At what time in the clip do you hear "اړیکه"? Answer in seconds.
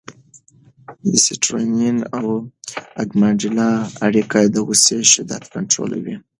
4.07-4.39